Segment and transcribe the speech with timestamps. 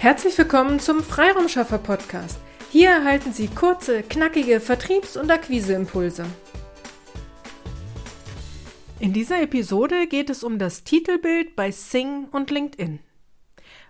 [0.00, 2.38] Herzlich willkommen zum Freiraumschaffer Podcast.
[2.70, 6.24] Hier erhalten Sie kurze, knackige Vertriebs- und Akquiseimpulse.
[8.98, 13.00] In dieser Episode geht es um das Titelbild bei Sing und LinkedIn.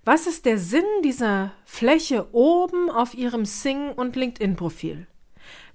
[0.04, 5.06] Was ist der Sinn dieser Fläche oben auf Ihrem Sing und LinkedIn-Profil?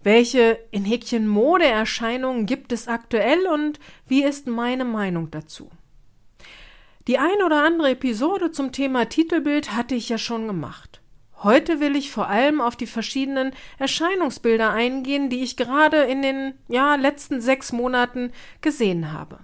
[0.04, 5.72] Welche in Häkchen Modeerscheinungen gibt es aktuell und wie ist meine Meinung dazu?
[7.08, 11.02] Die ein oder andere Episode zum Thema Titelbild hatte ich ja schon gemacht.
[11.44, 16.56] Heute will ich vor allem auf die verschiedenen Erscheinungsbilder eingehen, die ich gerade in den
[16.68, 19.38] ja, letzten sechs Monaten gesehen habe.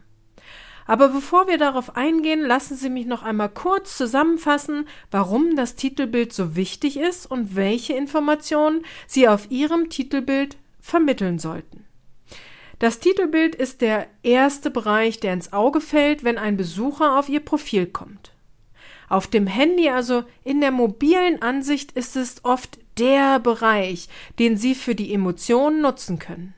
[0.88, 6.34] Aber bevor wir darauf eingehen, lassen Sie mich noch einmal kurz zusammenfassen, warum das Titelbild
[6.34, 11.86] so wichtig ist und welche Informationen Sie auf Ihrem Titelbild vermitteln sollten.
[12.82, 17.42] Das Titelbild ist der erste Bereich, der ins Auge fällt, wenn ein Besucher auf Ihr
[17.42, 18.32] Profil kommt.
[19.08, 24.74] Auf dem Handy, also in der mobilen Ansicht, ist es oft der Bereich, den Sie
[24.74, 26.56] für die Emotionen nutzen können.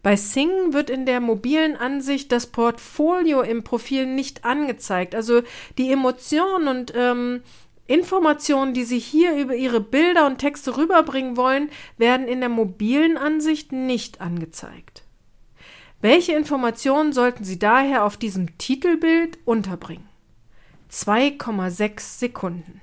[0.00, 5.16] Bei Sing wird in der mobilen Ansicht das Portfolio im Profil nicht angezeigt.
[5.16, 5.42] Also
[5.76, 7.42] die Emotionen und ähm,
[7.88, 13.18] Informationen, die Sie hier über Ihre Bilder und Texte rüberbringen wollen, werden in der mobilen
[13.18, 15.02] Ansicht nicht angezeigt.
[16.02, 20.08] Welche Informationen sollten Sie daher auf diesem Titelbild unterbringen?
[20.90, 22.80] 2,6 Sekunden.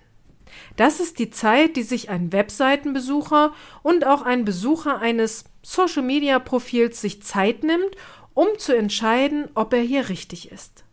[0.75, 7.21] Das ist die Zeit, die sich ein Webseitenbesucher und auch ein Besucher eines Social-Media-Profils sich
[7.23, 7.95] Zeit nimmt,
[8.33, 10.83] um zu entscheiden, ob er hier richtig ist.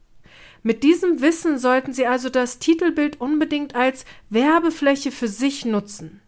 [0.62, 6.20] Mit diesem Wissen sollten Sie also das Titelbild unbedingt als Werbefläche für sich nutzen.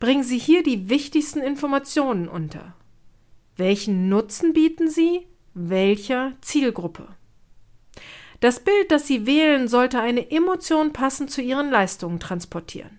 [0.00, 2.74] Bringen Sie hier die wichtigsten Informationen unter.
[3.56, 5.26] Welchen Nutzen bieten Sie?
[5.54, 7.08] Welcher Zielgruppe?
[8.40, 12.98] Das Bild, das Sie wählen, sollte eine Emotion passend zu Ihren Leistungen transportieren.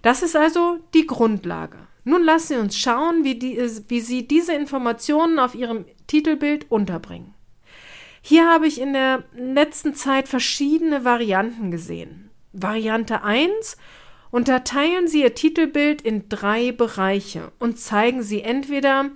[0.00, 1.78] Das ist also die Grundlage.
[2.04, 7.34] Nun lassen Sie uns schauen, wie, die, wie Sie diese Informationen auf Ihrem Titelbild unterbringen.
[8.22, 12.30] Hier habe ich in der letzten Zeit verschiedene Varianten gesehen.
[12.52, 13.76] Variante 1
[14.30, 19.10] unterteilen Sie Ihr Titelbild in drei Bereiche und zeigen Sie entweder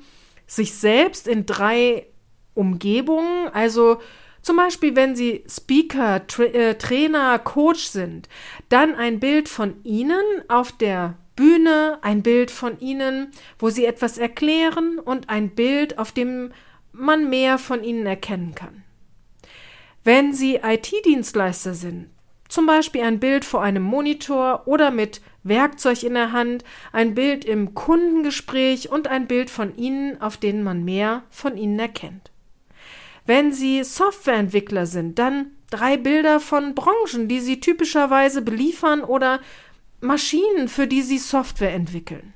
[0.50, 2.06] sich selbst in drei
[2.54, 4.00] Umgebungen, also
[4.42, 8.28] zum Beispiel, wenn Sie Speaker, Tra äh, Trainer, Coach sind,
[8.68, 14.18] dann ein Bild von Ihnen auf der Bühne, ein Bild von Ihnen, wo Sie etwas
[14.18, 16.52] erklären und ein Bild, auf dem
[16.92, 18.82] man mehr von Ihnen erkennen kann.
[20.02, 22.08] Wenn Sie IT-Dienstleister sind,
[22.50, 27.44] zum Beispiel ein Bild vor einem Monitor oder mit Werkzeug in der Hand, ein Bild
[27.44, 32.30] im Kundengespräch und ein Bild von Ihnen, auf denen man mehr von Ihnen erkennt.
[33.26, 39.40] Wenn Sie Softwareentwickler sind, dann drei Bilder von Branchen, die Sie typischerweise beliefern oder
[40.00, 42.34] Maschinen, für die Sie Software entwickeln.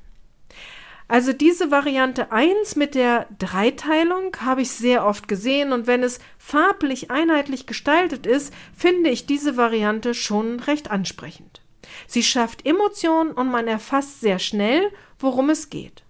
[1.06, 6.19] Also diese Variante 1 mit der Dreiteilung habe ich sehr oft gesehen und wenn es
[6.38, 11.60] farblich einheitlich gestaltet ist, finde ich diese Variante schon recht ansprechend.
[12.06, 16.04] Sie schafft Emotionen und man erfasst sehr schnell, worum es geht.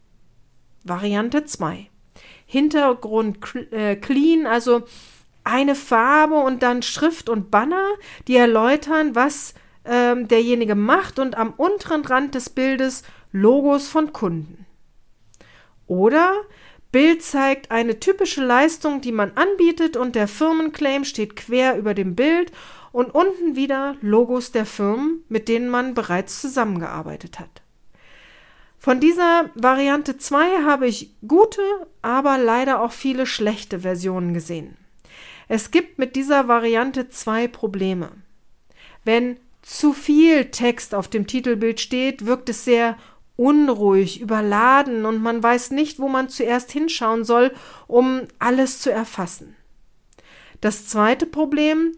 [0.84, 1.88] Variante 2.
[2.46, 3.38] Hintergrund
[3.72, 4.84] äh, clean, also
[5.42, 7.86] eine Farbe und dann Schrift und Banner,
[8.28, 14.64] die erläutern, was ähm, derjenige macht und am unteren Rand des Bildes Logos von Kunden.
[15.86, 16.34] Oder
[16.92, 22.14] Bild zeigt eine typische Leistung, die man anbietet und der Firmenclaim steht quer über dem
[22.14, 22.52] Bild
[22.92, 27.62] und unten wieder Logos der Firmen, mit denen man bereits zusammengearbeitet hat.
[28.78, 31.62] Von dieser Variante 2 habe ich gute,
[32.02, 34.76] aber leider auch viele schlechte Versionen gesehen.
[35.48, 38.10] Es gibt mit dieser Variante zwei Probleme.
[39.04, 42.96] Wenn zu viel Text auf dem Titelbild steht, wirkt es sehr
[43.36, 47.52] unruhig, überladen und man weiß nicht, wo man zuerst hinschauen soll,
[47.86, 49.56] um alles zu erfassen.
[50.60, 51.92] Das zweite Problem,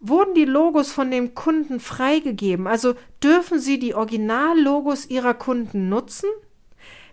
[0.00, 2.66] wurden die Logos von dem Kunden freigegeben?
[2.66, 6.28] Also dürfen Sie die Originallogos Ihrer Kunden nutzen?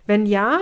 [0.06, 0.60] Wenn ja,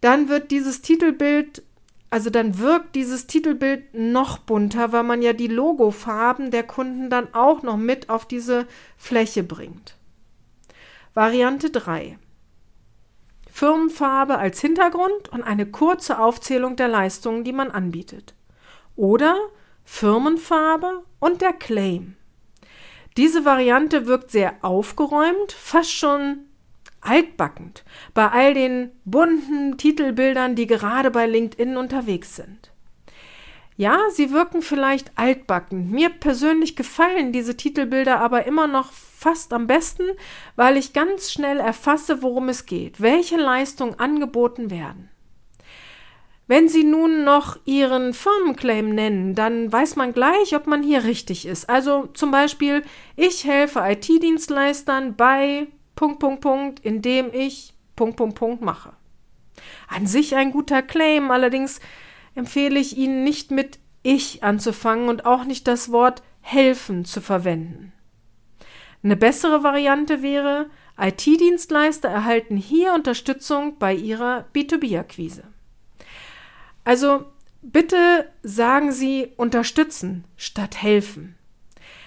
[0.00, 1.62] dann wird dieses Titelbild,
[2.10, 7.34] also dann wirkt dieses Titelbild noch bunter, weil man ja die Logofarben der Kunden dann
[7.34, 8.66] auch noch mit auf diese
[8.96, 9.96] Fläche bringt.
[11.14, 12.16] Variante 3.
[13.58, 18.34] Firmenfarbe als Hintergrund und eine kurze Aufzählung der Leistungen, die man anbietet.
[18.94, 19.36] Oder
[19.82, 22.14] Firmenfarbe und der Claim.
[23.16, 26.44] Diese Variante wirkt sehr aufgeräumt, fast schon
[27.00, 27.84] altbackend
[28.14, 32.70] bei all den bunten Titelbildern, die gerade bei LinkedIn unterwegs sind.
[33.78, 35.92] Ja, sie wirken vielleicht altbacken.
[35.92, 40.02] Mir persönlich gefallen diese Titelbilder aber immer noch fast am besten,
[40.56, 45.10] weil ich ganz schnell erfasse, worum es geht, welche Leistungen angeboten werden.
[46.48, 51.46] Wenn Sie nun noch Ihren Firmenclaim nennen, dann weiß man gleich, ob man hier richtig
[51.46, 51.70] ist.
[51.70, 52.82] Also zum Beispiel,
[53.14, 58.94] ich helfe IT-Dienstleistern bei Punkt, Punkt, Punkt, indem ich Punkt, Punkt, Punkt mache.
[59.86, 61.80] An sich ein guter Claim, allerdings
[62.38, 67.92] empfehle ich Ihnen nicht mit ich anzufangen und auch nicht das Wort helfen zu verwenden.
[69.02, 75.42] Eine bessere Variante wäre, IT-Dienstleister erhalten hier Unterstützung bei ihrer B2B-Akquise.
[76.84, 77.26] Also
[77.60, 81.36] bitte sagen Sie unterstützen statt helfen.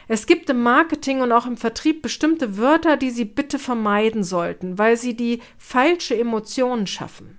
[0.07, 4.77] Es gibt im Marketing und auch im Vertrieb bestimmte Wörter, die Sie bitte vermeiden sollten,
[4.77, 7.37] weil sie die falsche Emotionen schaffen.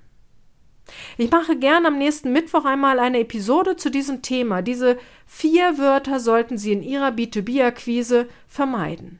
[1.18, 4.62] Ich mache gern am nächsten Mittwoch einmal eine Episode zu diesem Thema.
[4.62, 9.18] Diese vier Wörter sollten Sie in Ihrer B2B-Akquise vermeiden.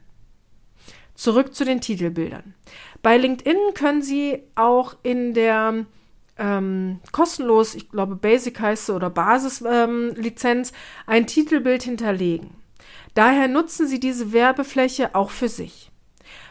[1.15, 2.55] Zurück zu den Titelbildern.
[3.01, 5.85] Bei LinkedIn können Sie auch in der
[6.37, 10.75] ähm, kostenlos, ich glaube Basic heißt es oder Basislizenz, ähm,
[11.05, 12.51] ein Titelbild hinterlegen.
[13.13, 15.91] Daher nutzen Sie diese Werbefläche auch für sich.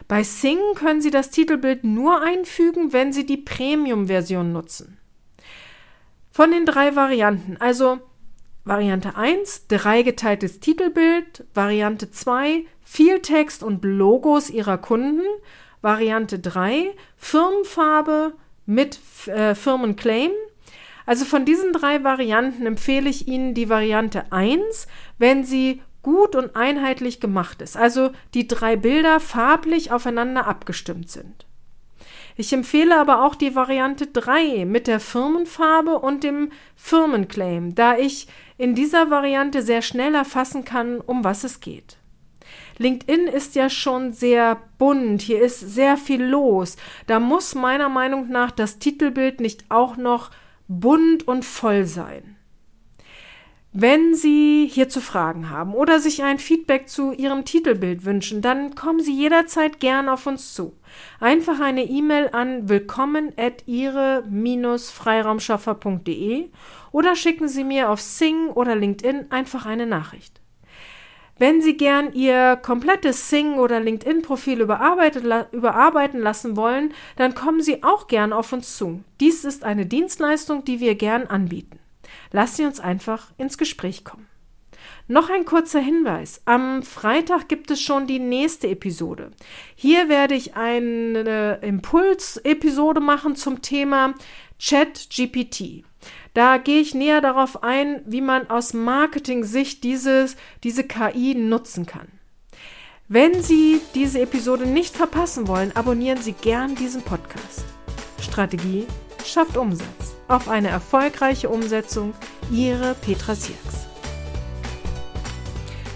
[0.07, 4.97] Bei Sing können Sie das Titelbild nur einfügen, wenn Sie die Premium-Version nutzen.
[6.33, 7.99] Von den drei Varianten, also
[8.65, 15.21] Variante 1, dreigeteiltes Titelbild, Variante 2, viel Text und Logos Ihrer Kunden,
[15.83, 18.33] Variante 3, Firmenfarbe
[18.65, 18.97] mit
[19.27, 20.31] äh, Firmenclaim.
[21.05, 24.87] Also von diesen drei Varianten empfehle ich Ihnen die Variante 1,
[25.19, 31.45] wenn sie gut und einheitlich gemacht ist, also die drei Bilder farblich aufeinander abgestimmt sind.
[32.35, 38.27] Ich empfehle aber auch die Variante 3 mit der Firmenfarbe und dem Firmenclaim, da ich
[38.57, 41.97] in dieser Variante sehr schnell erfassen kann, um was es geht.
[42.79, 46.75] LinkedIn ist ja schon sehr bunt, hier ist sehr viel los.
[47.05, 50.31] Da muss meiner Meinung nach das Titelbild nicht auch noch
[50.67, 52.35] bunt und voll sein.
[53.75, 58.99] Wenn Sie hierzu Fragen haben oder sich ein Feedback zu Ihrem Titelbild wünschen, dann kommen
[58.99, 60.77] Sie jederzeit gern auf uns zu.
[61.19, 66.51] Einfach eine E-Mail an willkommen at ihre-freiraumschaffer.de
[66.91, 70.39] oder schicken Sie mir auf Sing oder LinkedIn einfach eine Nachricht.
[71.39, 78.05] Wenn Sie gern Ihr komplettes Sing- oder LinkedIn-Profil überarbeiten lassen wollen, dann kommen Sie auch
[78.05, 79.03] gern auf uns zu.
[79.19, 81.79] Dies ist eine Dienstleistung, die wir gern anbieten.
[82.33, 84.27] Lass sie uns einfach ins Gespräch kommen.
[85.07, 86.41] Noch ein kurzer Hinweis.
[86.45, 89.31] Am Freitag gibt es schon die nächste Episode.
[89.75, 94.15] Hier werde ich eine Impulsepisode machen zum Thema
[94.59, 95.85] Chat GPT.
[96.33, 100.35] Da gehe ich näher darauf ein, wie man aus Marketing-Sicht diese
[100.87, 102.07] KI nutzen kann.
[103.07, 107.63] Wenn Sie diese Episode nicht verpassen wollen, abonnieren Sie gern diesen Podcast.
[108.19, 108.87] Strategie
[109.23, 110.02] schafft Umsatz.
[110.27, 112.13] Auf eine erfolgreiche Umsetzung,
[112.51, 113.87] Ihre Petra Sierks.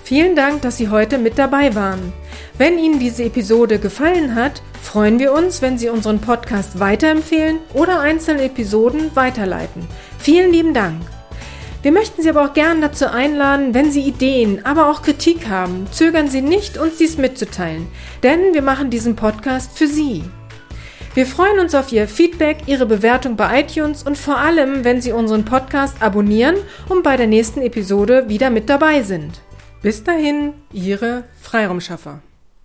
[0.04, 2.12] Vielen Dank, dass Sie heute mit dabei waren.
[2.58, 8.00] Wenn Ihnen diese Episode gefallen hat, freuen wir uns, wenn Sie unseren Podcast weiterempfehlen oder
[8.00, 9.88] einzelne Episoden weiterleiten.
[10.20, 11.02] Vielen lieben Dank.
[11.82, 15.88] Wir möchten Sie aber auch gern dazu einladen, wenn Sie Ideen, aber auch Kritik haben,
[15.92, 17.88] zögern Sie nicht, uns dies mitzuteilen,
[18.24, 20.24] denn wir machen diesen Podcast für Sie.
[21.18, 25.14] Wir freuen uns auf Ihr Feedback, Ihre Bewertung bei iTunes und vor allem, wenn Sie
[25.14, 26.58] unseren Podcast abonnieren
[26.90, 29.42] und bei der nächsten Episode wieder mit dabei sind.
[29.82, 32.22] Bis dahin, Ihre Freiraumschaffer.